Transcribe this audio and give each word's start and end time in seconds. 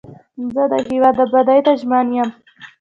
زه 0.53 0.63
د 0.71 0.73
هیواد 0.87 1.17
ابادۍ 1.25 1.59
ته 1.65 1.71
ژمن 1.79 2.07
یم. 2.17 2.29